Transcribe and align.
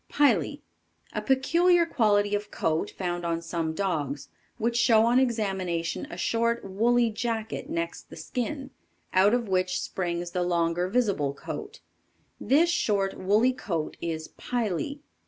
Pily. 0.09 0.61
A 1.13 1.21
peculiar 1.21 1.85
quality 1.85 2.33
of 2.33 2.49
coat 2.49 2.89
found 2.89 3.23
on 3.23 3.39
some 3.39 3.75
dogs, 3.75 4.29
which 4.57 4.75
show 4.75 5.05
on 5.05 5.19
examination 5.19 6.07
a 6.09 6.17
short 6.17 6.65
woolly 6.65 7.11
jacket 7.11 7.69
next 7.69 8.09
the 8.09 8.15
skin, 8.15 8.71
out 9.13 9.35
of 9.35 9.47
which 9.47 9.79
springs 9.79 10.31
the 10.31 10.41
longer 10.41 10.87
visible 10.87 11.35
coat. 11.35 11.81
This 12.39 12.71
short 12.71 13.13
woolly 13.15 13.53
coat 13.53 13.95
is 14.01 14.29
"pily." 14.39 15.01